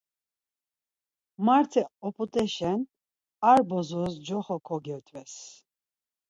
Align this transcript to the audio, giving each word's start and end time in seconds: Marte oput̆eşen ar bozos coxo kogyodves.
Marte 1.45 1.81
oput̆eşen 2.07 2.79
ar 3.49 3.59
bozos 3.69 4.13
coxo 4.25 4.57
kogyodves. 4.67 5.33